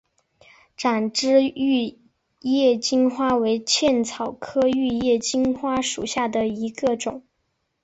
[0.75, 1.99] 展枝玉
[2.39, 7.23] 叶金花为茜草科玉叶金花属下的一个种。